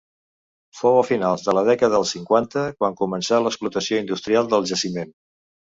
[0.77, 5.17] Fou a finals de la dècada dels cinquanta quan començà l'explotació industrial del jaciment.